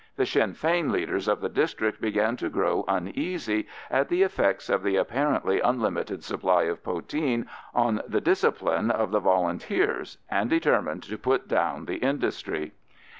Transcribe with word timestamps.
The 0.15 0.25
Sinn 0.25 0.55
Fein 0.55 0.91
leaders 0.91 1.27
of 1.27 1.41
the 1.41 1.47
district 1.49 2.01
began 2.01 2.35
to 2.37 2.49
grow 2.49 2.85
uneasy 2.87 3.67
at 3.91 4.09
the 4.09 4.23
effects 4.23 4.67
of 4.67 4.81
the 4.81 4.95
apparently 4.95 5.59
unlimited 5.59 6.23
supply 6.23 6.63
of 6.63 6.83
poteen 6.83 7.45
on 7.75 8.01
the 8.07 8.19
discipline 8.19 8.89
of 8.89 9.11
the 9.11 9.19
Volunteers, 9.19 10.17
and 10.27 10.49
determined 10.49 11.03
to 11.03 11.17
put 11.19 11.47
down 11.47 11.85
the 11.85 11.97
industry. 11.97 12.71